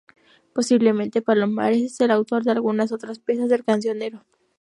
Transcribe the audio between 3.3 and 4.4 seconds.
del cancionero.